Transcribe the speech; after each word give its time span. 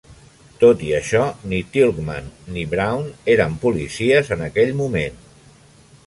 Tot 0.61 0.79
i 0.85 0.87
això, 0.99 1.25
ni 1.51 1.57
Tilghman 1.75 2.31
ni 2.55 2.63
Brown 2.71 3.05
eren 3.33 3.57
policies 3.65 4.31
en 4.37 4.41
aquell 4.47 4.73
moment. 4.81 5.21